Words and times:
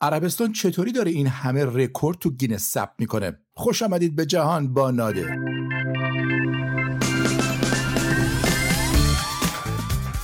عربستان 0.00 0.52
چطوری 0.52 0.92
داره 0.92 1.10
این 1.10 1.26
همه 1.26 1.64
رکورد 1.64 2.18
تو 2.18 2.30
گینس 2.30 2.70
ثبت 2.70 2.94
می‌کنه؟ 2.98 3.38
خوش 3.54 3.82
آمدید 3.82 4.16
به 4.16 4.26
جهان 4.26 4.74
با 4.74 4.90
نادر. 4.90 5.38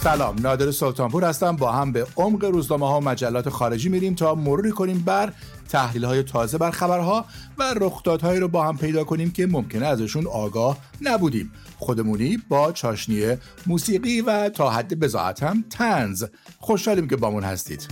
سلام 0.02 0.36
نادر 0.40 0.70
سلطانپور 0.70 1.24
هستم. 1.24 1.56
با 1.56 1.72
هم 1.72 1.92
به 1.92 2.06
عمق 2.16 2.44
روزنامه 2.44 2.88
ها 2.88 3.00
و 3.00 3.04
مجلات 3.04 3.48
خارجی 3.48 3.88
میریم 3.88 4.14
تا 4.14 4.34
مروری 4.34 4.70
کنیم 4.70 4.98
بر 4.98 5.32
تحلیل 5.68 6.04
های 6.04 6.22
تازه 6.22 6.58
بر 6.58 6.70
خبرها 6.70 7.24
و 7.58 7.74
رخدادهایی 7.80 8.40
رو 8.40 8.48
با 8.48 8.64
هم 8.64 8.76
پیدا 8.78 9.04
کنیم 9.04 9.30
که 9.30 9.46
ممکنه 9.46 9.86
ازشون 9.86 10.26
آگاه 10.26 10.78
نبودیم. 11.00 11.52
خودمونی 11.78 12.38
با 12.48 12.72
چاشنی 12.72 13.36
موسیقی 13.66 14.20
و 14.20 14.48
تا 14.48 14.70
حد 14.70 15.00
بضاعت 15.00 15.42
هم 15.42 15.64
طنز 15.70 16.24
خوشحالیم 16.58 17.08
که 17.08 17.16
بامون 17.16 17.44
هستید. 17.44 17.88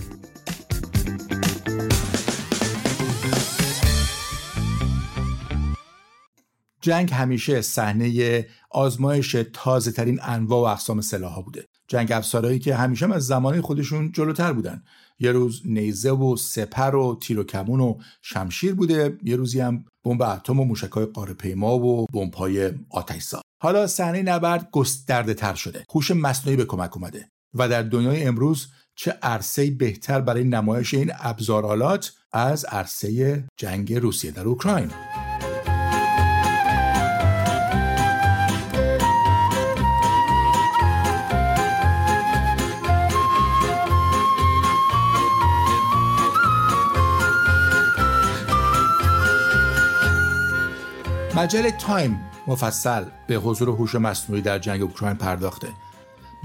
جنگ 6.83 7.13
همیشه 7.13 7.61
صحنه 7.61 8.45
آزمایش 8.69 9.35
تازه 9.53 9.91
ترین 9.91 10.19
انواع 10.23 10.61
و 10.61 10.73
اقسام 10.73 11.01
سلاح 11.01 11.41
بوده. 11.41 11.65
جنگ 11.87 12.11
افسارهایی 12.11 12.59
که 12.59 12.75
همیشه 12.75 13.13
از 13.13 13.25
زمانه 13.25 13.61
خودشون 13.61 14.11
جلوتر 14.11 14.53
بودن. 14.53 14.83
یه 15.19 15.31
روز 15.31 15.61
نیزه 15.65 16.11
و 16.11 16.35
سپر 16.35 16.95
و 16.95 17.19
تیر 17.21 17.39
و 17.39 17.43
کمون 17.43 17.79
و 17.79 17.97
شمشیر 18.21 18.75
بوده 18.75 19.17
یه 19.23 19.35
روزی 19.35 19.59
هم 19.59 19.85
بمب 20.03 20.21
اتم 20.21 20.59
و 20.59 20.65
موشکای 20.65 21.05
قاره 21.05 21.33
پیما 21.33 21.79
و 21.79 22.05
بمب‌های 22.05 22.71
آتش‌سا 22.89 23.41
حالا 23.61 23.87
صحنه 23.87 24.21
نبرد 24.21 24.69
گسترده 24.71 25.33
تر 25.33 25.53
شده. 25.53 25.83
هوش 25.95 26.11
مصنوعی 26.11 26.57
به 26.57 26.65
کمک 26.65 26.97
اومده 26.97 27.29
و 27.53 27.69
در 27.69 27.81
دنیای 27.83 28.23
امروز 28.23 28.67
چه 28.95 29.11
عرصه 29.21 29.71
بهتر 29.71 30.21
برای 30.21 30.43
نمایش 30.43 30.93
این 30.93 31.11
ابزارالات 31.19 32.13
از 32.31 32.65
عرصه 32.65 33.43
جنگ 33.57 33.93
روسیه 33.93 34.31
در 34.31 34.43
اوکراین؟ 34.43 34.91
مجله 51.43 51.71
تایم 51.71 52.19
مفصل 52.47 53.05
به 53.27 53.35
حضور 53.35 53.69
هوش 53.69 53.95
مصنوعی 53.95 54.41
در 54.41 54.59
جنگ 54.59 54.81
اوکراین 54.81 55.15
پرداخته. 55.15 55.67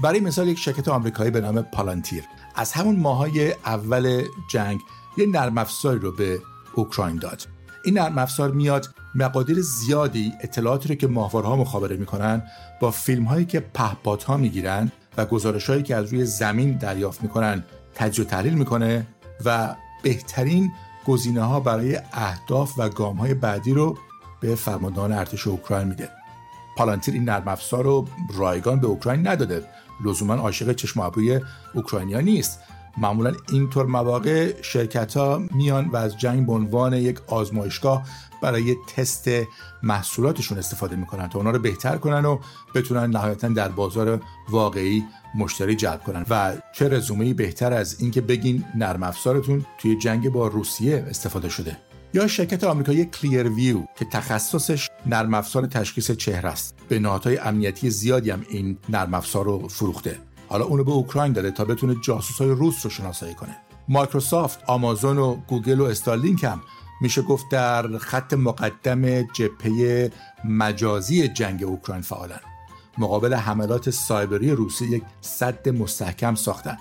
برای 0.03 0.19
مثال 0.19 0.47
یک 0.47 0.57
شرکت 0.57 0.87
آمریکایی 0.87 1.31
به 1.31 1.41
نام 1.41 1.61
پالانتیر 1.61 2.23
از 2.55 2.71
همون 2.71 2.95
ماهای 2.95 3.51
اول 3.51 4.23
جنگ 4.51 4.79
یه 5.17 5.25
نرم 5.25 5.57
افزاری 5.57 5.99
رو 5.99 6.11
به 6.11 6.39
اوکراین 6.75 7.15
داد. 7.15 7.47
این 7.85 7.97
نرم 7.97 8.17
افزار 8.17 8.51
میاد 8.51 8.89
مقادیر 9.15 9.61
زیادی 9.61 10.33
اطلاعاتی 10.41 10.89
رو 10.89 10.95
که 10.95 11.07
ماهوارها 11.07 11.55
مخابره 11.55 11.97
می‌کنن 11.97 12.43
با 12.79 12.91
فیلم 12.91 13.23
هایی 13.23 13.45
که 13.45 13.59
پهپادها 13.59 14.37
می‌گیرن 14.37 14.91
و 15.17 15.25
گزارش 15.25 15.69
هایی 15.69 15.83
که 15.83 15.95
از 15.95 16.13
روی 16.13 16.25
زمین 16.25 16.77
دریافت 16.77 17.23
می‌کنن 17.23 17.63
تجزیه 17.95 18.25
و 18.25 18.27
تحلیل 18.27 18.53
می‌کنه 18.53 19.07
و 19.45 19.75
بهترین 20.03 20.71
گزینه 21.07 21.41
ها 21.41 21.59
برای 21.59 21.99
اهداف 22.13 22.73
و 22.77 22.89
گام 22.89 23.17
های 23.17 23.33
بعدی 23.33 23.73
رو 23.73 23.97
به 24.41 24.55
فرماندهان 24.55 25.11
ارتش 25.11 25.47
اوکراین 25.47 25.87
میده 25.87 26.09
پالانتیر 26.77 27.13
این 27.13 27.23
نرم 27.23 27.47
افزار 27.47 27.83
رو 27.83 28.07
رایگان 28.37 28.79
به 28.79 28.87
اوکراین 28.87 29.27
نداده. 29.27 29.63
لزوما 30.05 30.33
عاشق 30.33 30.73
چشم 30.73 30.99
ابروی 30.99 31.39
اوکراینیا 31.73 32.21
نیست. 32.21 32.59
معمولا 32.97 33.33
اینطور 33.51 33.85
مواقع 33.85 34.61
شرکت 34.61 35.17
ها 35.17 35.41
میان 35.51 35.87
و 35.87 35.95
از 35.95 36.17
جنگ 36.17 36.45
به 36.45 36.53
عنوان 36.53 36.93
یک 36.93 37.19
آزمایشگاه 37.27 38.03
برای 38.41 38.75
تست 38.95 39.29
محصولاتشون 39.83 40.57
استفاده 40.57 40.95
می‌کنن 40.95 41.29
تا 41.29 41.39
اونا 41.39 41.51
رو 41.51 41.59
بهتر 41.59 41.97
کنن 41.97 42.25
و 42.25 42.39
بتونن 42.75 43.09
نهایتا 43.09 43.47
در 43.47 43.69
بازار 43.69 44.21
واقعی 44.49 45.03
مشتری 45.35 45.75
جلب 45.75 46.03
کنن. 46.03 46.25
و 46.29 46.53
چه 46.73 46.89
رزومه 46.89 47.33
بهتر 47.33 47.73
از 47.73 48.01
اینکه 48.01 48.21
بگین 48.21 48.65
نرم 48.75 49.03
افزارتون 49.03 49.65
توی 49.77 49.97
جنگ 49.97 50.29
با 50.29 50.47
روسیه 50.47 51.05
استفاده 51.09 51.49
شده. 51.49 51.77
یا 52.13 52.27
شرکت 52.27 52.63
آمریکایی 52.63 53.05
Clearview 53.05 53.83
که 53.95 54.05
تخصصش 54.05 54.89
نرم 55.05 55.33
افزار 55.33 55.65
تشخیص 55.65 56.11
چهره 56.11 56.49
است. 56.49 56.75
به 56.87 56.99
نهادهای 56.99 57.37
امنیتی 57.37 57.89
زیادی 57.89 58.29
هم 58.29 58.45
این 58.49 58.77
نرم 58.89 59.13
افزار 59.13 59.45
رو 59.45 59.67
فروخته. 59.67 60.19
حالا 60.47 60.65
اونو 60.65 60.83
به 60.83 60.91
اوکراین 60.91 61.33
داده 61.33 61.51
تا 61.51 61.65
بتونه 61.65 61.95
جاسوسای 62.03 62.49
روس 62.49 62.85
رو 62.85 62.89
شناسایی 62.89 63.33
کنه. 63.33 63.57
مایکروسافت 63.87 64.59
آمازون 64.67 65.17
و 65.17 65.35
گوگل 65.35 65.79
و 65.79 65.83
استارلینک 65.83 66.43
هم 66.43 66.61
میشه 67.01 67.21
گفت 67.21 67.45
در 67.51 67.97
خط 67.97 68.33
مقدم 68.33 69.21
جبهه 69.21 70.11
مجازی 70.45 71.27
جنگ 71.27 71.63
اوکراین 71.63 72.01
فعالن. 72.01 72.39
مقابل 72.97 73.33
حملات 73.33 73.89
سایبری 73.89 74.51
روسی 74.51 74.85
یک 74.85 75.03
سد 75.21 75.69
مستحکم 75.69 76.35
ساختن. 76.35 76.77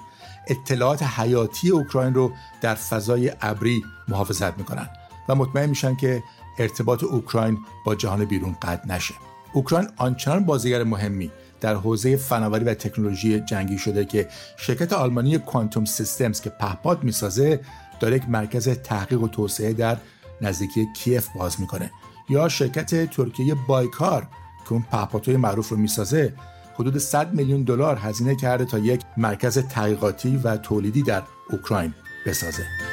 اطلاعات 0.48 1.02
حیاتی 1.02 1.70
اوکراین 1.70 2.14
رو 2.14 2.32
در 2.60 2.74
فضای 2.74 3.32
ابری 3.40 3.82
محافظت 4.08 4.58
می‌کنن. 4.58 4.88
و 5.28 5.34
مطمئن 5.34 5.68
میشن 5.68 5.96
که 5.96 6.22
ارتباط 6.58 7.04
اوکراین 7.04 7.58
با 7.84 7.94
جهان 7.94 8.24
بیرون 8.24 8.56
قطع 8.62 8.86
نشه. 8.86 9.14
اوکراین 9.52 9.88
آنچنان 9.96 10.44
بازیگر 10.44 10.84
مهمی 10.84 11.30
در 11.60 11.74
حوزه 11.74 12.16
فناوری 12.16 12.64
و 12.64 12.74
تکنولوژی 12.74 13.40
جنگی 13.40 13.78
شده 13.78 14.04
که 14.04 14.28
شرکت 14.56 14.92
آلمانی 14.92 15.38
کوانتوم 15.38 15.84
سیستمز 15.84 16.40
که 16.40 16.50
پهپاد 16.50 17.04
می‌سازه 17.04 17.60
داره 18.00 18.16
یک 18.16 18.28
مرکز 18.28 18.68
تحقیق 18.68 19.22
و 19.22 19.28
توسعه 19.28 19.72
در 19.72 19.96
نزدیکی 20.40 20.88
کیف 20.96 21.28
باز 21.36 21.60
می‌کنه. 21.60 21.90
یا 22.28 22.48
شرکت 22.48 23.10
ترکیه 23.10 23.54
بایکار 23.68 24.28
که 24.64 24.72
اون 24.72 24.84
پهپادهای 24.90 25.36
معروف 25.36 25.68
رو 25.68 25.76
می‌سازه 25.76 26.34
حدود 26.74 26.98
100 26.98 27.34
میلیون 27.34 27.62
دلار 27.62 27.96
هزینه 27.96 28.36
کرده 28.36 28.64
تا 28.64 28.78
یک 28.78 29.00
مرکز 29.16 29.58
تحقیقاتی 29.58 30.36
و 30.36 30.56
تولیدی 30.56 31.02
در 31.02 31.22
اوکراین 31.50 31.94
بسازه. 32.26 32.87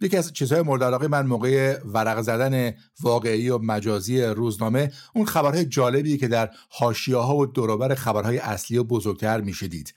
یکی 0.00 0.16
از 0.16 0.32
چیزهای 0.32 0.62
مورد 0.62 0.82
علاقه 0.82 1.08
من 1.08 1.26
موقع 1.26 1.78
ورق 1.84 2.20
زدن 2.20 2.74
واقعی 3.00 3.48
و 3.48 3.58
مجازی 3.58 4.22
روزنامه 4.22 4.92
اون 5.14 5.24
خبرهای 5.24 5.64
جالبی 5.64 6.18
که 6.18 6.28
در 6.28 6.50
حاشیه 6.70 7.16
ها 7.16 7.36
و 7.36 7.46
دوروبر 7.46 7.94
خبرهای 7.94 8.38
اصلی 8.38 8.78
و 8.78 8.84
بزرگتر 8.84 9.40
میشه 9.40 9.68
دید 9.68 9.94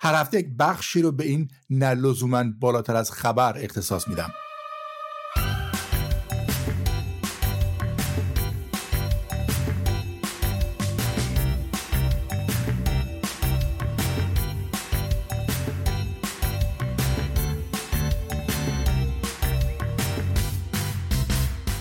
هر 0.00 0.14
هفته 0.14 0.38
یک 0.38 0.48
بخشی 0.58 1.02
رو 1.02 1.12
به 1.12 1.24
این 1.24 1.50
نلزوما 1.70 2.44
بالاتر 2.60 2.96
از 2.96 3.12
خبر 3.12 3.58
اختصاص 3.58 4.08
میدم. 4.08 4.30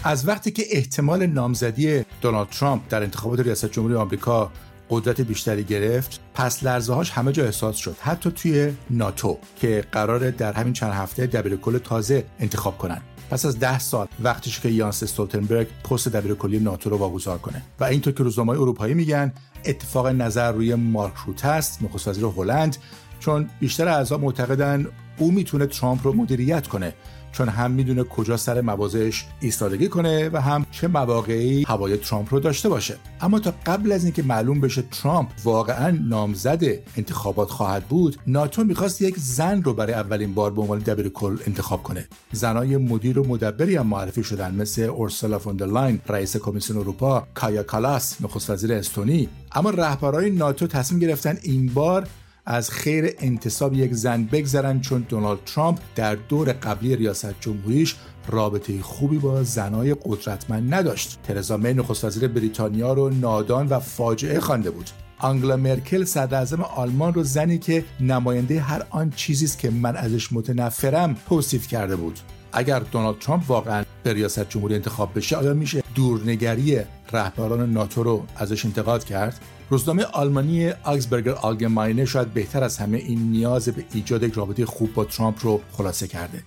از 0.04 0.28
وقتی 0.28 0.52
که 0.52 0.64
احتمال 0.72 1.26
نامزدی 1.26 2.06
دونالد 2.22 2.50
ترامپ 2.50 2.82
در 2.90 3.04
انتخابات 3.04 3.40
ریاست 3.40 3.72
جمهوری 3.72 3.96
آمریکا 3.96 4.52
قدرت 4.90 5.22
بیشتری 5.22 5.64
گرفت 5.64 6.20
پس 6.34 6.64
لرزه 6.64 6.94
هاش 6.94 7.12
همه 7.12 7.32
جا 7.32 7.46
احساس 7.46 7.76
شد 7.76 7.96
حتی 8.00 8.32
توی 8.32 8.74
ناتو 8.90 9.38
که 9.56 9.84
قراره 9.92 10.32
در 10.32 10.54
همین 10.54 10.74
چند 10.74 10.94
هفته 10.94 11.28
دبیرکل 11.28 11.78
تازه 11.78 12.26
انتخاب 12.40 12.78
کنن. 12.78 13.02
پس 13.30 13.46
از 13.46 13.60
ده 13.60 13.80
سال 13.80 14.08
وقتش 14.20 14.60
که 14.60 14.70
یانس 14.70 15.04
استولتنبرگ 15.04 15.68
پست 15.84 16.08
دبیرکلی 16.08 16.60
ناتو 16.60 16.90
رو 16.90 16.98
واگذار 16.98 17.38
کنه. 17.38 17.62
و 17.80 17.84
اینطور 17.84 18.14
که 18.14 18.24
روزنامه‌های 18.24 18.62
اروپایی 18.62 18.94
میگن 18.94 19.34
اتفاق 19.66 20.08
نظر 20.08 20.52
روی 20.52 20.76
مارک 20.76 21.14
روت 21.28 21.46
است 21.46 21.84
نخست 21.84 22.08
وزیر 22.08 22.26
هلند 22.26 22.78
چون 23.20 23.50
بیشتر 23.60 23.88
اعضا 23.88 24.18
معتقدن 24.18 24.88
او 25.20 25.32
می‌تونه 25.32 25.66
ترامپ 25.66 26.08
رو 26.08 26.14
مدیریت 26.14 26.68
کنه 26.68 26.94
چون 27.32 27.50
هم 27.50 27.72
می‌دونه 27.72 28.04
کجا 28.04 28.38
سر 28.38 28.62
مواضعش 28.62 29.26
ایستادگی 29.40 29.88
کنه 29.88 30.30
و 30.30 30.42
هم 30.42 30.66
چه 30.72 30.88
مواقعی 30.88 31.64
هوای 31.68 31.98
ترامپ 31.98 32.34
رو 32.34 32.40
داشته 32.40 32.70
باشه. 32.70 32.96
اما 33.22 33.40
تا 33.40 33.54
قبل 33.66 33.92
از 33.92 34.04
اینکه 34.04 34.24
معلوم 34.24 34.62
بشه 34.62 34.82
ترامپ 34.82 35.30
واقعا 35.44 35.98
نامزد 36.10 36.64
انتخابات 36.98 37.50
خواهد 37.50 37.84
بود 37.84 38.18
ناتو 38.28 38.64
می‌خواست 38.64 39.02
یک 39.02 39.16
زن 39.18 39.64
رو 39.64 39.74
برای 39.74 39.94
اولین 39.94 40.34
بار 40.34 40.52
به 40.52 40.62
عنوان 40.62 40.80
دبیر 40.80 41.10
کل 41.10 41.38
انتخاب 41.48 41.84
کنه. 41.84 42.08
زنای 42.32 42.78
مدیر 42.78 43.20
و 43.20 43.28
مدبری 43.28 43.76
هم 43.76 43.88
معرفی 43.88 44.24
شدن 44.24 44.56
مثل 44.56 44.82
اورسولا 44.82 45.40
فوندرلاین 45.40 46.00
رئیس 46.10 46.38
کمیسیون 46.38 46.80
اروپا 46.80 47.28
کایا 47.34 47.64
کالاس 47.64 48.22
نخست 48.22 48.50
وزیر 48.50 48.74
استونی. 48.74 49.30
اما 49.52 49.70
رهبرای 49.70 50.30
ناتو 50.30 50.68
تصمیم 50.68 51.00
گرفتن 51.00 51.38
این 51.42 51.68
بار 51.74 52.08
از 52.52 52.72
خیر 52.72 53.14
انتصاب 53.20 53.74
یک 53.74 53.94
زن 53.94 54.24
بگذرن 54.24 54.82
چون 54.82 55.06
دونالد 55.10 55.40
ترامپ 55.46 55.80
در 55.96 56.16
دور 56.16 56.52
قبلی 56.52 56.96
ریاست 56.96 57.42
جمهوریش 57.42 57.96
رابطه 58.28 58.82
خوبی 58.82 59.18
با 59.18 59.44
زنای 59.44 59.96
قدرتمند 60.06 60.74
نداشت. 60.74 61.20
ترزا 61.24 61.58
می 61.58 61.74
نخست 61.74 62.06
وزیر 62.06 62.28
بریتانیا 62.28 62.94
رو 62.94 63.10
نادان 63.10 63.68
و 63.68 63.80
فاجعه 63.80 64.40
خوانده 64.40 64.72
بود. 64.72 64.90
آنگلا 65.20 65.58
مرکل 65.58 66.04
صدر 66.04 66.62
آلمان 66.62 67.14
رو 67.14 67.24
زنی 67.24 67.58
که 67.58 67.86
نماینده 68.00 68.60
هر 68.60 68.86
آن 68.90 69.10
چیزی 69.10 69.46
است 69.46 69.60
که 69.60 69.70
من 69.70 69.96
ازش 69.96 70.34
متنفرم 70.34 71.16
توصیف 71.30 71.68
کرده 71.68 71.96
بود 71.96 72.20
اگر 72.54 72.80
دونالد 72.80 73.20
ترامپ 73.20 73.50
واقعا 73.50 73.84
به 74.04 74.14
ریاست 74.14 74.50
جمهوری 74.50 74.76
انتخاب 74.76 75.12
بشه 75.16 75.36
آیا 75.36 75.54
میشه 75.54 75.84
دورنگری 75.96 76.80
رهبران 77.12 77.74
ناتو 77.74 78.04
رو 78.04 78.26
ازش 78.36 78.66
انتقاد 78.66 79.04
کرد؟ 79.04 79.40
روزنامه 79.70 80.04
آلمانی 80.04 80.70
آگزبرگر 80.70 81.32
آلگماینه 81.32 82.06
شاید 82.06 82.34
بهتر 82.34 82.64
از 82.64 82.78
همه 82.78 82.98
این 82.98 83.32
نیاز 83.32 83.70
به 83.70 83.86
ایجاد 83.94 84.24
یک 84.24 84.34
رابطه 84.34 84.66
خوب 84.66 84.94
با 84.94 85.06
ترامپ 85.06 85.46
رو 85.46 85.62
خلاصه 85.72 86.08
کرده. 86.08 86.44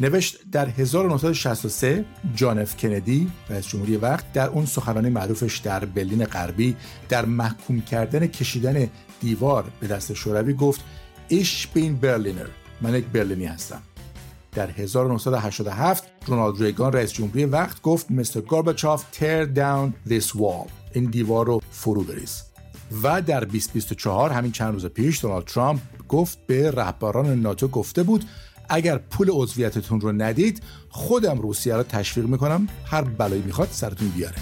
نوشت 0.00 0.50
در 0.52 0.68
1963 0.68 2.04
جان 2.34 2.58
اف 2.58 2.76
کندی 2.76 3.30
رئیس 3.50 3.66
جمهوری 3.66 3.96
وقت 3.96 4.32
در 4.32 4.48
اون 4.48 4.66
سخنرانی 4.66 5.10
معروفش 5.10 5.58
در 5.58 5.84
برلین 5.84 6.24
غربی 6.24 6.76
در 7.08 7.24
محکوم 7.24 7.80
کردن 7.80 8.26
کشیدن 8.26 8.88
دیوار 9.20 9.64
به 9.80 9.86
دست 9.86 10.12
شوروی 10.12 10.52
گفت 10.52 10.80
ایش 11.28 11.66
بین 11.66 11.96
برلینر 11.96 12.48
من 12.80 12.94
یک 12.94 13.04
برلینی 13.04 13.46
هستم. 13.46 13.82
در 14.52 14.70
1987 14.70 16.17
رونالد 16.28 16.62
ریگان 16.62 16.92
رئیس 16.92 17.12
جمهوری 17.12 17.44
وقت 17.44 17.82
گفت 17.82 18.10
مستر 18.10 18.40
گورباچوف 18.40 19.04
تیر 19.12 19.44
داون 19.44 19.94
this 20.08 20.26
wall. 20.26 20.70
این 20.92 21.04
دیوار 21.04 21.46
رو 21.46 21.60
فرو 21.70 22.02
بریز. 22.02 22.42
و 23.02 23.22
در 23.22 23.40
2024 23.40 24.30
همین 24.30 24.52
چند 24.52 24.72
روز 24.72 24.86
پیش 24.86 25.20
دونالد 25.20 25.44
ترامپ 25.44 25.80
گفت 26.08 26.38
به 26.46 26.70
رهبران 26.70 27.40
ناتو 27.40 27.68
گفته 27.68 28.02
بود 28.02 28.24
اگر 28.68 28.98
پول 28.98 29.28
عضویتتون 29.30 30.00
رو 30.00 30.12
ندید 30.12 30.62
خودم 30.88 31.38
روسیه 31.38 31.74
رو 31.74 31.82
تشویق 31.82 32.26
می‌کنم 32.26 32.68
هر 32.84 33.02
بلایی 33.02 33.42
می‌خواد 33.42 33.68
سرتون 33.70 34.08
بیاره. 34.08 34.36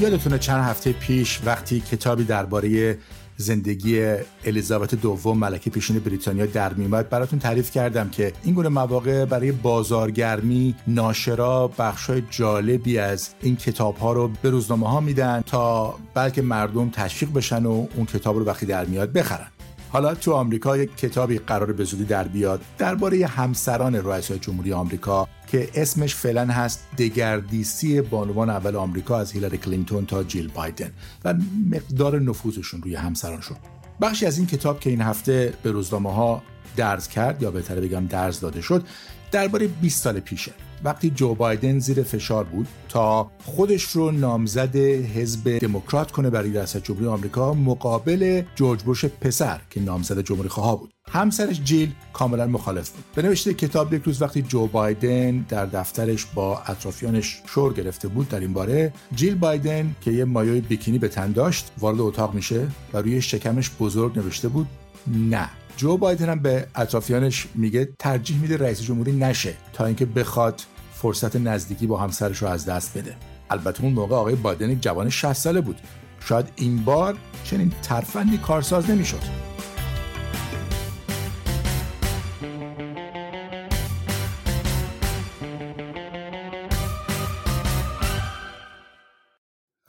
یادتونه 0.00 0.38
چند 0.38 0.64
هفته 0.64 0.92
پیش 0.92 1.40
وقتی 1.44 1.80
کتابی 1.80 2.24
درباره 2.24 2.98
زندگی 3.36 4.14
الیزابت 4.44 4.94
دوم 4.94 5.38
ملکه 5.38 5.70
پیشین 5.70 5.98
بریتانیا 5.98 6.46
در 6.46 6.72
میمد 6.72 7.08
براتون 7.08 7.38
تعریف 7.38 7.70
کردم 7.70 8.08
که 8.08 8.32
این 8.42 8.54
گونه 8.54 8.68
مواقع 8.68 9.24
برای 9.24 9.52
بازارگرمی 9.52 10.74
ناشرا 10.86 11.70
بخشای 11.78 12.22
جالبی 12.30 12.98
از 12.98 13.30
این 13.42 13.56
کتاب 13.56 13.96
ها 13.96 14.12
رو 14.12 14.30
به 14.42 14.50
روزنامه 14.50 14.88
ها 14.88 15.00
میدن 15.00 15.40
تا 15.40 15.94
بلکه 16.14 16.42
مردم 16.42 16.90
تشویق 16.90 17.32
بشن 17.32 17.66
و 17.66 17.86
اون 17.96 18.06
کتاب 18.06 18.36
رو 18.36 18.44
وقتی 18.44 18.66
در 18.66 18.84
میاد 18.84 19.12
بخرن. 19.12 19.55
حالا 19.90 20.14
تو 20.14 20.32
آمریکا 20.32 20.76
یک 20.76 20.96
کتابی 20.96 21.38
قرار 21.38 21.72
به 21.72 21.84
زودی 21.84 22.04
در 22.04 22.28
بیاد 22.28 22.60
درباره 22.78 23.26
همسران 23.26 23.94
رئیس 23.94 24.32
جمهوری 24.32 24.72
آمریکا 24.72 25.28
که 25.46 25.68
اسمش 25.74 26.14
فعلا 26.14 26.46
هست 26.46 26.86
دگردیسی 26.98 28.00
بانوان 28.00 28.50
اول 28.50 28.76
آمریکا 28.76 29.18
از 29.18 29.32
هیلاری 29.32 29.58
کلینتون 29.58 30.06
تا 30.06 30.24
جیل 30.24 30.48
بایدن 30.48 30.90
و 31.24 31.34
مقدار 31.70 32.20
نفوذشون 32.20 32.82
روی 32.82 32.94
همسرانشون. 32.94 33.56
بخشی 34.00 34.26
از 34.26 34.38
این 34.38 34.46
کتاب 34.46 34.80
که 34.80 34.90
این 34.90 35.00
هفته 35.00 35.54
به 35.62 35.70
روزنامه 35.70 36.12
ها 36.12 36.42
درز 36.76 37.08
کرد 37.08 37.42
یا 37.42 37.50
بهتره 37.50 37.80
بگم 37.80 38.06
درز 38.06 38.40
داده 38.40 38.60
شد 38.60 38.86
درباره 39.32 39.66
20 39.66 40.02
سال 40.02 40.20
پیشه. 40.20 40.52
وقتی 40.84 41.10
جو 41.10 41.34
بایدن 41.34 41.78
زیر 41.78 42.02
فشار 42.02 42.44
بود 42.44 42.66
تا 42.88 43.30
خودش 43.44 43.82
رو 43.82 44.10
نامزد 44.10 44.76
حزب 44.76 45.58
دموکرات 45.58 46.12
کنه 46.12 46.30
برای 46.30 46.50
ریاست 46.50 46.84
جمهوری 46.84 47.06
آمریکا 47.06 47.54
مقابل 47.54 48.42
جورج 48.54 48.82
بوش 48.82 49.04
پسر 49.04 49.60
که 49.70 49.80
نامزد 49.80 50.20
جمهوری 50.20 50.48
خواه 50.48 50.78
بود. 50.78 50.92
همسرش 51.12 51.60
جیل 51.60 51.92
کاملا 52.12 52.46
مخالف 52.46 52.90
بود. 52.90 53.04
به 53.14 53.22
نوشته 53.22 53.54
کتاب 53.54 53.94
یک 53.94 54.02
روز 54.02 54.22
وقتی 54.22 54.42
جو 54.42 54.66
بایدن 54.66 55.38
در 55.48 55.66
دفترش 55.66 56.26
با 56.34 56.58
اطرافیانش 56.58 57.42
شور 57.46 57.72
گرفته 57.72 58.08
بود 58.08 58.28
در 58.28 58.40
این 58.40 58.52
باره 58.52 58.92
جیل 59.14 59.34
بایدن 59.34 59.94
که 60.00 60.10
یه 60.10 60.24
مایوی 60.24 60.60
بیکینی 60.60 60.98
به 60.98 61.08
تن 61.08 61.32
داشت 61.32 61.72
وارد 61.78 62.00
اتاق 62.00 62.34
میشه 62.34 62.66
و 62.92 62.98
روی 62.98 63.22
شکمش 63.22 63.70
بزرگ 63.80 64.18
نوشته 64.18 64.48
بود 64.48 64.66
نه. 65.06 65.48
جو 65.76 65.96
بایدن 65.96 66.28
هم 66.28 66.38
به 66.38 66.66
اطرافیانش 66.74 67.46
میگه 67.54 67.88
ترجیح 67.98 68.40
میده 68.40 68.56
رئیس 68.56 68.82
جمهوری 68.82 69.12
نشه 69.12 69.54
تا 69.72 69.86
اینکه 69.86 70.06
بخواد 70.06 70.62
فرصت 70.92 71.36
نزدیکی 71.36 71.86
با 71.86 71.96
همسرش 71.96 72.38
رو 72.38 72.48
از 72.48 72.66
دست 72.66 72.98
بده. 72.98 73.16
البته 73.50 73.84
اون 73.84 73.92
موقع 73.92 74.16
آقای 74.16 74.34
بایدن 74.34 74.70
یک 74.70 74.82
جوان 74.82 75.08
60 75.08 75.32
ساله 75.32 75.60
بود. 75.60 75.80
شاید 76.20 76.52
این 76.56 76.84
بار 76.84 77.18
چنین 77.44 77.72
ترفندی 77.82 78.38
کارساز 78.38 78.90
نمی‌شد. 78.90 79.20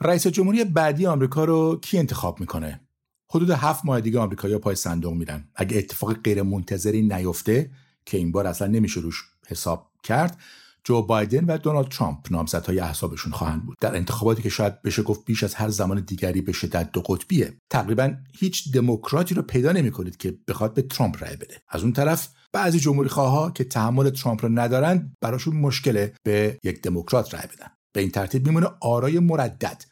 رئیس 0.00 0.26
جمهوری 0.26 0.64
بعدی 0.64 1.06
آمریکا 1.06 1.44
رو 1.44 1.80
کی 1.82 1.98
انتخاب 1.98 2.40
می‌کنه؟ 2.40 2.87
حدود 3.30 3.50
هفت 3.50 3.84
ماه 3.84 4.00
دیگه 4.00 4.18
آمریکایی‌ها 4.18 4.60
پای 4.60 4.74
صندوق 4.74 5.12
میرن. 5.12 5.48
اگه 5.54 5.78
اتفاق 5.78 6.12
غیر 6.12 6.42
منتظری 6.42 7.02
نیفته 7.02 7.70
که 8.06 8.18
این 8.18 8.32
بار 8.32 8.46
اصلا 8.46 8.68
نمیشه 8.68 9.00
روش 9.00 9.24
حساب 9.46 9.90
کرد 10.02 10.38
جو 10.84 11.02
بایدن 11.02 11.44
و 11.44 11.58
دونالد 11.58 11.88
ترامپ 11.88 12.18
نامزدهای 12.30 12.80
احسابشون 12.80 13.32
خواهند 13.32 13.66
بود. 13.66 13.76
در 13.80 13.96
انتخاباتی 13.96 14.42
که 14.42 14.48
شاید 14.48 14.82
بشه 14.82 15.02
گفت 15.02 15.24
بیش 15.24 15.44
از 15.44 15.54
هر 15.54 15.68
زمان 15.68 16.00
دیگری 16.00 16.40
به 16.40 16.52
شدت 16.52 16.92
دو 16.92 17.00
قطبیه. 17.00 17.58
تقریبا 17.70 18.14
هیچ 18.38 18.72
دموکراتی 18.72 19.34
رو 19.34 19.42
پیدا 19.42 19.72
نمی‌کنید 19.72 20.16
که 20.16 20.38
بخواد 20.48 20.74
به 20.74 20.82
ترامپ 20.82 21.24
رأی 21.24 21.36
بده. 21.36 21.62
از 21.68 21.82
اون 21.82 21.92
طرف 21.92 22.28
بعضی 22.52 22.80
جمهوری 22.80 23.08
ها 23.08 23.50
که 23.50 23.64
تحمل 23.64 24.10
ترامپ 24.10 24.44
رو 24.44 24.50
ندارن 24.52 25.16
براشون 25.20 25.56
مشکله 25.56 26.14
به 26.22 26.58
یک 26.62 26.82
دموکرات 26.82 27.34
رأی 27.34 27.46
بدن. 27.46 27.68
به 27.92 28.00
این 28.00 28.10
ترتیب 28.10 28.46
میمونه 28.46 28.66
آرای 28.80 29.18
مردد. 29.18 29.84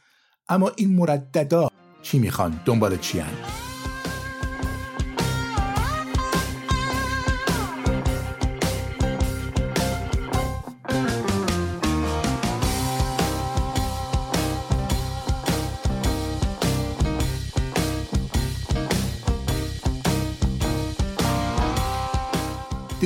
اما 0.49 0.73
این 0.77 0.97
مرددا 0.97 1.69
چی 2.07 2.19
می‌خوان 2.19 2.61
دنبال 2.65 2.97
چی 2.97 3.19
هن؟ 3.19 3.33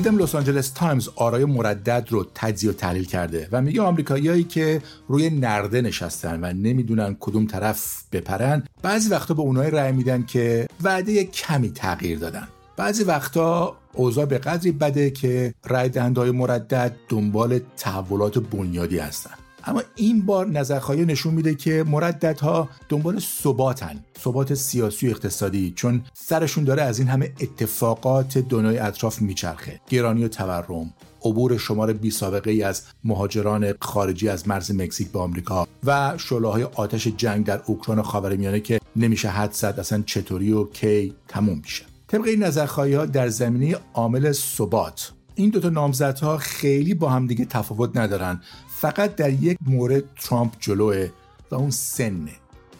دیدم 0.02 0.18
لس 0.18 0.34
آنجلس 0.34 0.70
تایمز 0.70 1.08
آرای 1.16 1.44
مردد 1.44 2.06
رو 2.10 2.26
تجزیه 2.34 2.70
و 2.70 2.72
تحلیل 2.72 3.04
کرده 3.04 3.48
و 3.52 3.62
میگه 3.62 3.82
آمریکاییایی 3.82 4.44
که 4.44 4.82
روی 5.08 5.30
نرده 5.30 5.80
نشستن 5.80 6.40
و 6.44 6.52
نمی‌دونن 6.52 7.16
کدوم 7.20 7.46
طرف 7.46 8.02
بپرن 8.12 8.62
بعضی 8.82 9.08
وقتا 9.08 9.34
به 9.34 9.40
اونایی 9.40 9.70
رأی 9.70 9.92
میدن 9.92 10.22
که 10.22 10.68
وعده 10.82 11.24
کمی 11.24 11.70
تغییر 11.70 12.18
دادن. 12.18 12.48
بعضی 12.76 13.04
وقتا 13.04 13.76
اوضاع 13.92 14.24
به 14.24 14.38
قدری 14.38 14.72
بده 14.72 15.10
که 15.10 15.54
رأی 15.66 15.88
دهندهای 15.88 16.30
مردد 16.30 16.96
دنبال 17.08 17.60
تحولات 17.76 18.38
بنیادی 18.38 18.98
هستن. 18.98 19.39
اما 19.64 19.82
این 19.96 20.26
بار 20.26 20.46
نظرخواهی 20.46 21.04
نشون 21.04 21.34
میده 21.34 21.54
که 21.54 21.84
مرددها 21.86 22.68
دنبال 22.88 23.18
ثباتن 23.18 24.04
ثبات 24.18 24.54
سیاسی 24.54 25.08
و 25.08 25.10
اقتصادی 25.10 25.72
چون 25.76 26.02
سرشون 26.14 26.64
داره 26.64 26.82
از 26.82 26.98
این 26.98 27.08
همه 27.08 27.32
اتفاقات 27.40 28.38
دنیای 28.38 28.78
اطراف 28.78 29.22
میچرخه. 29.22 29.80
گرانی 29.88 30.24
و 30.24 30.28
تورم 30.28 30.94
عبور 31.24 31.58
شمار 31.58 31.92
بی 31.92 32.10
سابقه 32.10 32.50
ای 32.50 32.62
از 32.62 32.82
مهاجران 33.04 33.74
خارجی 33.80 34.28
از 34.28 34.48
مرز 34.48 34.70
مکزیک 34.70 35.08
به 35.08 35.18
آمریکا 35.18 35.66
و 35.84 36.16
های 36.30 36.62
آتش 36.62 37.06
جنگ 37.06 37.46
در 37.46 37.62
اوکراین 37.66 37.98
و 37.98 38.02
خاورمیانه 38.02 38.60
که 38.60 38.80
نمیشه 38.96 39.28
حد 39.28 39.52
زد 39.52 39.74
اصلا 39.78 40.02
چطوری 40.06 40.52
و 40.52 40.64
کی 40.64 41.14
تموم 41.28 41.58
میشه. 41.58 41.84
طبق 42.08 42.26
این 42.26 42.42
نظرخواهی 42.42 42.94
ها 42.94 43.06
در 43.06 43.28
زمینه 43.28 43.76
عامل 43.94 44.32
ثبات 44.32 45.12
این 45.34 45.50
دوتا 45.50 45.68
نامزدها 45.68 46.36
خیلی 46.36 46.94
با 46.94 47.08
هم 47.08 47.26
دیگه 47.26 47.44
تفاوت 47.44 47.96
ندارن. 47.96 48.40
فقط 48.80 49.16
در 49.16 49.30
یک 49.30 49.58
مورد 49.66 50.02
ترامپ 50.20 50.52
جلوه 50.60 51.08
و 51.50 51.54
اون 51.54 51.70
سنه. 51.70 52.32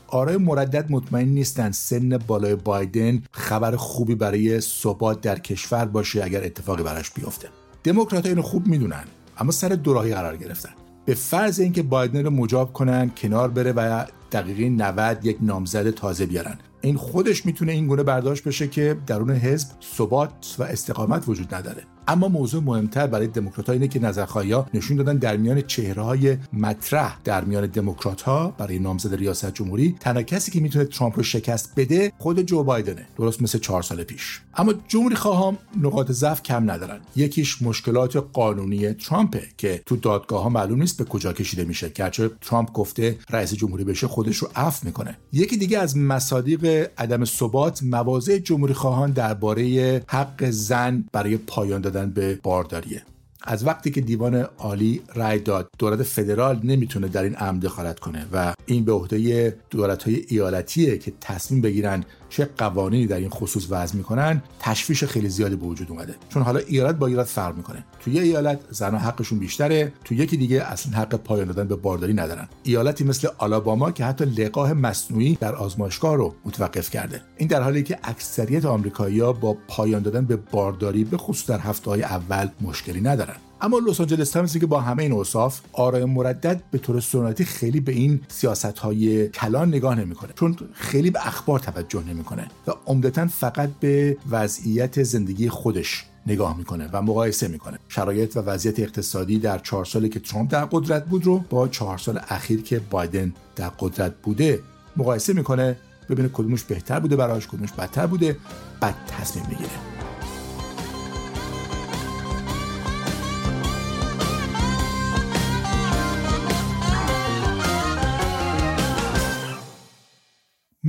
آرای 0.09 0.37
مردد 0.37 0.93
مطمئن 0.93 1.29
نیستن 1.29 1.71
سن 1.71 2.19
بالای 2.19 2.55
بایدن 2.55 3.23
خبر 3.33 3.77
خوبی 3.77 4.15
برای 4.15 4.61
ثبات 4.61 5.21
در 5.21 5.39
کشور 5.39 5.85
باشه 5.85 6.25
اگر 6.25 6.45
اتفاقی 6.45 6.83
براش 6.83 7.11
بیفته. 7.11 7.49
دموکرات 7.85 8.27
اینو 8.27 8.43
خوب 8.43 8.67
می‌دونن 8.67 9.05
اما 9.39 9.53
سر 9.53 9.69
دوراهی 9.69 10.15
قرار 10.15 10.37
گرفتن. 10.37 10.71
به 11.05 11.15
فرض 11.15 11.61
اینکه 11.61 11.83
بایدن 11.83 12.25
رو 12.25 12.31
مجاب 12.31 12.73
کنن 12.73 13.11
کنار 13.17 13.49
بره 13.49 13.73
و 13.73 14.05
دقیقه 14.33 14.69
90 14.69 15.27
یک 15.27 15.39
نامزد 15.41 15.91
تازه 15.91 16.27
بیارن. 16.27 16.59
این 16.81 16.97
خودش 16.97 17.47
می‌تونه 17.47 17.73
این 17.73 17.87
گونه 17.87 18.03
برداشت 18.03 18.45
بشه 18.45 18.69
که 18.69 18.97
درون 19.07 19.31
حزب 19.31 19.69
ثبات 19.97 20.57
و 20.59 20.63
استقامت 20.63 21.29
وجود 21.29 21.55
نداره. 21.55 21.83
اما 22.11 22.29
موضوع 22.29 22.63
مهمتر 22.63 23.07
برای 23.07 23.27
دموکرات 23.27 23.71
اینه 23.71 23.89
که 23.89 24.01
نظرخواهی 24.01 24.53
ها 24.53 24.67
نشون 24.75 24.97
دادن 24.97 25.17
در 25.17 25.37
میان 25.37 25.61
چهره 25.61 26.03
های 26.03 26.37
مطرح. 26.53 27.19
در 27.25 27.45
میان 27.45 27.67
دموکرات 27.67 28.23
ها 28.23 28.55
برای 28.59 28.79
نامزد 28.79 29.15
ریاست 29.15 29.55
جمهوری 29.55 29.95
تنها 30.01 30.23
کسی 30.23 30.51
که 30.51 30.61
می‌تونه 30.61 30.85
ترامپ 30.85 31.17
رو 31.17 31.23
شکست 31.23 31.73
بده 31.77 32.13
خود 32.19 32.41
جو 32.41 32.65
بایدنه 32.65 33.07
درست 33.17 33.43
مثل 33.43 33.59
چهار 33.59 33.83
سال 33.83 34.05
پیش. 34.05 34.41
اما 34.55 34.75
جمهوری 34.89 35.15
خواهام 35.15 35.59
نقاط 35.81 36.11
ضعف 36.13 36.43
کم 36.43 36.71
ندارن. 36.71 37.01
یکیش 37.17 37.63
مشکلات 37.63 38.17
قانونی 38.33 38.93
ترامپه 38.93 39.43
که 39.57 39.83
تو 39.87 39.97
دادگاه 39.97 40.43
ها 40.43 40.49
معلوم 40.49 40.81
نیست 40.81 40.99
به 40.99 41.05
کجا 41.05 41.33
کشیده 41.33 41.65
میشه. 41.65 41.89
گرچه 41.89 42.31
ترامپ 42.41 42.73
گفته 42.73 43.19
رئیس 43.31 43.55
جمهوری 43.55 43.85
بشه 43.85 44.07
خودش 44.07 44.37
رو 44.37 44.49
عفو 44.57 44.87
می‌کنه. 44.87 45.17
یکی 45.33 45.57
دیگه 45.57 45.79
از 45.79 45.97
مصادیق 45.97 46.91
عدم 46.99 47.25
ثبات 47.25 47.83
مواضع 47.83 48.39
جمهوری 48.39 48.75
خواهان 48.75 49.11
درباره 49.11 50.03
حق 50.07 50.51
زن 50.51 51.05
برای 51.13 51.37
پایان 51.37 51.81
دادن 51.81 52.00
به 52.07 52.39
بارداریه. 52.43 53.03
از 53.43 53.67
وقتی 53.67 53.91
که 53.91 54.01
دیوان 54.01 54.35
عالی 54.35 55.03
رأی 55.15 55.39
داد 55.39 55.71
دولت 55.79 56.03
فدرال 56.03 56.61
نمی‌تونه 56.65 57.09
در 57.09 57.23
این 57.23 57.37
امر 57.39 57.59
دخالت 57.59 58.01
کنه 58.01 58.27
و 58.33 58.55
این 58.67 58.85
به 58.85 58.93
عهده 58.93 59.57
دولت 59.71 60.03
های 60.03 60.25
ایالتیه 60.29 60.99
که 60.99 61.13
تصمیم 61.21 61.61
بگیرن 61.61 62.05
چه 62.31 62.49
قوانینی 62.59 63.07
در 63.07 63.17
این 63.17 63.29
خصوص 63.29 63.67
وضع 63.71 63.97
می‌کنن 63.97 64.43
تشویش 64.61 65.05
خیلی 65.05 65.29
زیادی 65.29 65.57
به 65.57 65.67
وجود 65.67 65.91
اومده. 65.91 66.15
چون 66.29 66.43
حالا 66.43 66.61
ایالت 66.67 66.95
با 66.95 67.07
ایالت 67.07 67.27
فرق 67.27 67.57
می‌کنه. 67.57 67.85
توی 68.01 68.13
یه 68.15 68.23
ایالت 68.23 68.61
زنها 68.71 68.99
حقشون 68.99 69.39
بیشتره 69.39 69.93
تو 70.05 70.15
یکی 70.15 70.37
دیگه 70.37 70.63
اصلا 70.63 70.93
حق 70.93 71.15
پایان 71.15 71.47
دادن 71.47 71.69
به 71.69 71.77
بارداری 71.77 72.15
ندارن. 72.15 72.49
ایالتی 72.63 73.05
مثل 73.05 73.29
آلاباما 73.39 73.91
که 73.93 74.05
حتی 74.05 74.25
لقاه 74.25 74.73
مصنوعی 74.73 75.39
در 75.41 75.55
آزمایشگاه 75.55 76.17
رو 76.17 76.35
متوقف 76.45 76.91
کرده. 76.91 77.23
این 77.37 77.49
در 77.49 77.63
حالی 77.63 77.83
که 77.83 77.99
اکثریت 78.05 78.65
آمریکایی‌ها 78.65 79.33
با 79.33 79.57
پایان 79.69 80.03
دادن 80.03 80.25
به 80.25 80.37
بارداری 80.37 81.05
به 81.05 81.17
خصوص 81.17 81.51
در 81.51 81.59
هفته 81.59 81.91
های 81.91 82.03
اول 82.03 82.49
مشکلی 82.61 83.01
ندارن. 83.01 83.37
اما 83.63 83.79
لس 83.79 84.01
آنجلس 84.01 84.31
تایمز 84.31 84.57
میگه 84.57 84.67
با 84.67 84.81
همه 84.81 85.03
این 85.03 85.13
اوصاف 85.13 85.61
آرای 85.73 86.05
مردد 86.05 86.63
به 86.71 86.79
طور 86.79 87.01
سنتی 87.01 87.45
خیلی 87.45 87.81
به 87.81 87.93
این 87.93 88.21
سیاست 88.29 88.79
های 88.79 89.29
کلان 89.29 89.69
نگاه 89.69 89.95
نمی‌کنه. 89.95 90.33
چون 90.35 90.57
خیلی 90.73 91.11
به 91.11 91.27
اخبار 91.27 91.59
توجه 91.59 92.03
نمی‌کنه 92.05 92.49
و 92.67 92.71
عمدتا 92.87 93.27
فقط 93.27 93.71
به 93.81 94.17
وضعیت 94.31 95.03
زندگی 95.03 95.49
خودش 95.49 96.05
نگاه 96.27 96.59
می‌کنه 96.59 96.89
و 96.93 97.03
مقایسه 97.03 97.49
می‌کنه. 97.49 97.79
شرایط 97.89 98.37
و 98.37 98.41
وضعیت 98.41 98.81
اقتصادی 98.81 99.39
در 99.39 99.59
چهار 99.59 99.85
سالی 99.85 100.09
که 100.09 100.21
ترامپ 100.21 100.53
در 100.53 100.65
قدرت 100.65 101.07
بود 101.07 101.25
رو 101.25 101.45
با 101.51 101.69
چهار 101.69 101.99
سال 101.99 102.21
اخیر 102.29 102.63
که 102.63 102.81
بایدن 102.91 103.33
در 103.57 103.69
قدرت 103.79 104.15
بوده 104.23 104.61
مقایسه 104.97 105.33
می‌کنه. 105.33 105.77
ببینه 106.11 106.29
کدومش 106.29 106.63
بهتر 106.63 107.01
بوده 107.01 107.17
براش 107.17 107.47
کدومش 107.47 107.73
بدتر 107.73 108.07
بوده. 108.07 108.37
بعد 108.81 108.95
تصمیم 109.09 109.47
می‌گیره. 109.49 109.90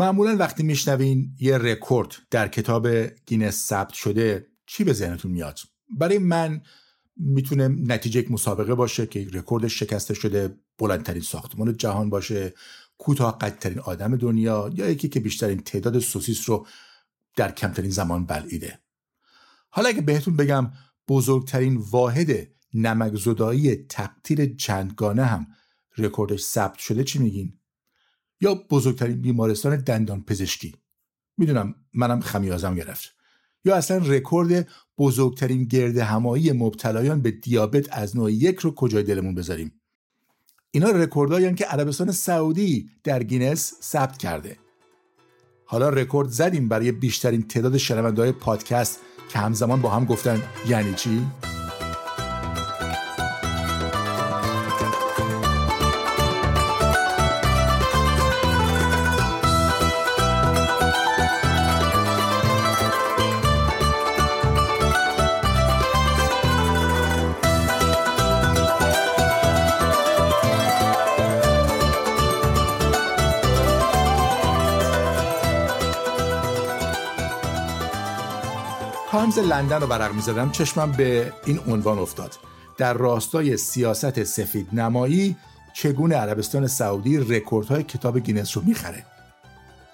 معمولا 0.02 0.36
وقتی 0.36 0.64
میشنوین 0.64 1.36
یه 1.40 1.58
رکورد 1.58 2.16
در 2.32 2.48
کتاب 2.48 2.88
گینس 3.26 3.56
ثبت 3.56 3.94
شده 3.94 4.48
چی 4.66 4.84
به 4.84 4.94
ذهنتون 4.94 5.32
میاد؟ 5.32 5.60
برای 5.98 6.18
من 6.18 6.62
می‌تونه 7.18 7.68
نتیجه 7.68 8.20
یک 8.20 8.32
مسابقه 8.32 8.76
باشه 8.76 9.06
که 9.06 9.28
رکورد 9.34 9.68
شکسته 9.68 10.14
شده 10.14 10.56
بلندترین 10.78 11.22
ساختمان 11.22 11.78
جهان 11.78 12.10
باشه 12.10 12.54
کوتاه 12.98 13.38
قدترین 13.38 13.80
آدم 13.80 14.16
دنیا 14.16 14.72
یا 14.76 14.90
یکی 14.90 15.10
که 15.10 15.20
بیشترین 15.20 15.60
تعداد 15.60 16.00
سوسیس 16.00 16.50
رو 16.50 16.68
در 17.36 17.52
کمترین 17.52 17.92
زمان 17.92 18.26
بلعیده. 18.26 18.80
حالا 19.70 19.90
اگه 19.90 20.02
بهتون 20.02 20.36
بگم 20.36 20.72
بزرگترین 21.08 21.78
واحد 21.78 22.48
نمک 22.74 23.16
زدایی 23.16 23.76
تقطیر 23.76 24.56
چندگانه 24.56 25.26
هم 25.26 25.48
رکوردش 25.98 26.42
ثبت 26.42 26.78
شده 26.78 27.04
چی 27.04 27.20
میگین؟ 27.20 27.61
یا 28.42 28.56
بزرگترین 28.70 29.22
بیمارستان 29.22 29.76
دندان 29.76 30.24
پزشکی. 30.24 30.76
می‌دونم 31.38 31.76
منم 31.94 32.20
خمیازم 32.20 32.76
گرفت. 32.76 33.16
یا 33.66 33.76
اصلا 33.76 33.98
رکورد 33.98 34.68
بزرگترین 34.98 35.64
گرد 35.64 35.98
همایی 35.98 36.52
مبتلایان 36.52 37.22
به 37.22 37.32
دیابت 37.32 37.98
از 37.98 38.18
نوع 38.18 38.32
یک 38.32 38.60
رو 38.60 38.76
کجای 38.76 39.04
دلمون 39.04 39.36
بذاریم؟ 39.36 39.72
اینا 40.72 40.90
رکوردهایی 40.90 41.56
که 41.56 41.66
عربستان 41.66 42.12
سعودی 42.12 42.90
در 43.04 43.24
گینس 43.24 43.74
ثبت 43.82 44.18
کرده. 44.18 44.58
حالا 45.66 45.90
رکورد 45.90 46.30
زدیم 46.30 46.68
برای 46.70 46.92
بیشترین 46.92 47.48
تعداد 47.48 47.78
شنونده 47.78 48.32
پادکست 48.32 49.00
که 49.30 49.40
همزمان 49.40 49.82
با 49.82 49.90
هم 49.90 50.06
گفتن 50.06 50.42
یعنی 50.68 50.94
چی؟ 50.94 51.26
تایمز 79.32 79.52
لندن 79.52 79.82
رو 79.82 79.88
ورق 79.88 80.14
می‌زدم 80.14 80.52
چشمم 80.52 80.92
به 80.92 81.34
این 81.46 81.60
عنوان 81.68 82.00
افتاد. 82.00 82.36
در 82.78 82.94
راستای 82.94 83.58
سیاست 83.58 84.24
سفید 84.24 84.68
نمایی 84.74 85.36
چگونه 85.74 86.16
عربستان 86.16 86.68
سعودی 86.68 87.18
رکوردهای 87.18 87.84
کتاب 87.84 88.20
گینس 88.20 88.58
رو 88.58 88.64
می‌خره؟ 88.64 89.06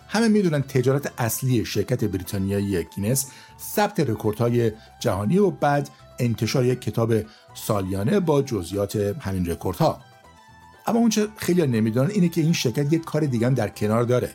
همه 0.07 0.27
می‌دونن 0.27 0.61
تجارت 0.61 1.11
اصلی 1.17 1.65
شرکت 1.65 2.03
بریتانیایی 2.03 2.83
گینس 2.95 3.27
ثبت 3.75 3.99
رکوردهای 3.99 4.71
جهانی 4.99 5.37
و 5.37 5.49
بعد 5.49 5.89
انتشار 6.19 6.65
یک 6.65 6.81
کتاب 6.81 7.13
سالیانه 7.53 8.19
با 8.19 8.41
جزئیات 8.41 8.95
همین 8.95 9.45
رکوردها. 9.45 10.01
اما 10.87 10.99
اونچه 10.99 11.27
خیلی 11.37 11.67
نمی‌دونن 11.67 12.09
اینه 12.09 12.29
که 12.29 12.41
این 12.41 12.53
شرکت 12.53 12.93
یک 12.93 13.03
کار 13.03 13.21
دیگه 13.21 13.47
هم 13.47 13.53
در 13.53 13.69
کنار 13.69 14.03
داره. 14.03 14.29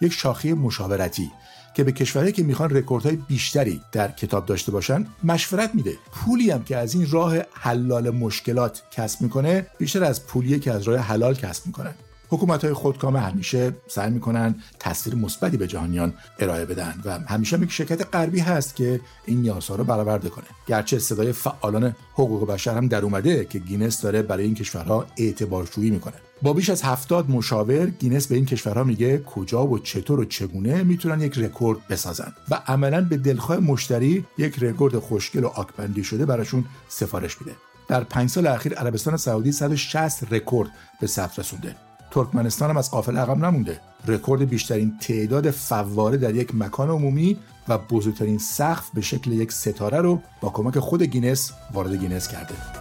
یک 0.00 0.12
شاخه 0.12 0.54
مشاورتی. 0.54 1.32
که 1.74 1.84
به 1.84 1.92
کشورهایی 1.92 2.32
که 2.32 2.42
می‌خوان 2.42 2.70
رکوردهای 2.70 3.16
بیشتری 3.16 3.80
در 3.92 4.10
کتاب 4.10 4.46
داشته 4.46 4.72
باشن 4.72 5.06
مشورت 5.24 5.74
میده. 5.74 5.98
پولی 6.12 6.50
هم 6.50 6.64
که 6.64 6.76
از 6.76 6.94
این 6.94 7.10
راه 7.10 7.36
حلال 7.52 8.10
مشکلات 8.10 8.82
کسب 8.90 9.20
می‌کنه 9.20 9.66
بیشتر 9.78 10.04
از 10.04 10.26
پولیه 10.26 10.58
که 10.58 10.72
از 10.72 10.82
راه 10.82 10.98
حلال 10.98 11.34
کسب 11.34 11.66
می‌کنن. 11.66 11.94
حکومت 12.28 12.64
های 12.64 12.74
خودکامه 12.74 13.20
همیشه 13.20 13.72
سعی 13.88 14.10
می‌کنن 14.10 14.54
تصویر 14.78 15.16
مثبتی 15.16 15.56
به 15.56 15.66
جهانیان 15.66 16.14
ارائه 16.38 16.64
بدن 16.64 16.94
و 17.04 17.18
همیشه 17.18 17.60
یک 17.60 17.72
شرکت 17.72 18.06
غربی 18.12 18.40
هست 18.40 18.76
که 18.76 19.00
این 19.26 19.42
نیازها 19.42 19.76
رو 19.76 19.84
برآورده 19.84 20.28
کنه. 20.28 20.44
گرچه 20.66 20.98
صدای 20.98 21.32
فعالان 21.32 21.96
حقوق 22.12 22.46
بشر 22.46 22.76
هم 22.76 22.88
در 22.88 23.02
اومده 23.02 23.44
که 23.44 23.58
گینس 23.58 24.00
داره 24.00 24.22
برای 24.22 24.44
این 24.44 24.54
کشورها 24.54 25.06
اعتبارجویی 25.16 25.90
می‌کنه. 25.90 26.14
با 26.42 26.52
بیش 26.52 26.70
از 26.70 26.82
هفتاد 26.82 27.30
مشاور 27.30 27.86
گینس 27.86 28.26
به 28.26 28.34
این 28.34 28.46
کشورها 28.46 28.84
میگه 28.84 29.18
کجا 29.18 29.66
و 29.66 29.78
چطور 29.78 30.20
و 30.20 30.24
چگونه 30.24 30.82
می‌تونن 30.82 31.20
یک 31.20 31.38
رکورد 31.38 31.88
بسازن 31.88 32.32
و 32.50 32.62
عملا 32.66 33.00
به 33.00 33.16
دلخواه 33.16 33.58
مشتری 33.58 34.24
یک 34.38 34.62
رکورد 34.62 34.98
خوشگل 34.98 35.44
و 35.44 35.48
آکبندی 35.48 36.04
شده 36.04 36.26
براشون 36.26 36.64
سفارش 36.88 37.40
میده. 37.40 37.56
در 37.88 38.04
پنج 38.04 38.30
سال 38.30 38.46
اخیر 38.46 38.74
عربستان 38.74 39.16
سعودی 39.16 39.52
160 39.52 40.32
رکورد 40.32 40.70
به 41.00 41.06
ثبت 41.06 41.38
رسونده. 41.38 41.76
ترکمنستان 42.14 42.70
هم 42.70 42.76
از 42.76 42.90
قافله 42.90 43.16
عقب 43.16 43.38
نمونده. 43.38 43.80
رکورد 44.06 44.48
بیشترین 44.48 44.98
تعداد 45.00 45.50
فواره 45.50 46.16
در 46.16 46.34
یک 46.34 46.54
مکان 46.54 46.90
عمومی 46.90 47.36
و 47.68 47.78
بزرگترین 47.78 48.38
سقف 48.38 48.90
به 48.94 49.00
شکل 49.00 49.32
یک 49.32 49.52
ستاره 49.52 50.00
رو 50.00 50.20
با 50.40 50.48
کمک 50.48 50.78
خود 50.78 51.02
گینس 51.02 51.52
وارد 51.72 51.94
گینس 51.94 52.28
کرده. 52.28 52.73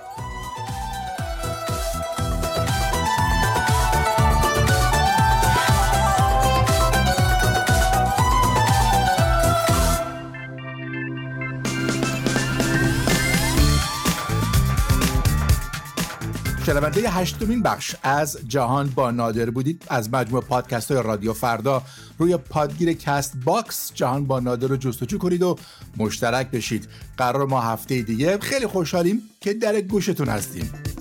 شنونده 16.66 17.10
هشتمین 17.10 17.62
بخش 17.62 17.96
از 18.04 18.38
جهان 18.48 18.88
با 18.96 19.12
نادر 19.12 19.50
بودید. 19.50 19.84
از 19.88 20.14
مجموع 20.14 20.42
پادکست 20.42 20.92
های 20.92 21.04
رادیو 21.04 21.34
فردا 21.34 21.84
روی 22.18 22.38
پادگیر 22.38 22.94
Castbox 22.94 23.92
جهان 23.94 24.26
با 24.26 24.40
نادر 24.40 24.68
رو 24.68 24.78
جستجو 24.78 25.18
کنید 25.18 25.42
و 25.42 25.58
مشترک 25.98 26.52
بشید. 26.52 26.88
قرار 27.18 27.46
ما 27.46 27.62
هفته 27.62 28.02
دیگه. 28.02 28.38
خیلی 28.38 28.68
خوشحالیم 28.68 29.22
که 29.42 29.54
در 29.54 29.82
گوشتون 29.82 30.28
هستیم. 30.28 30.93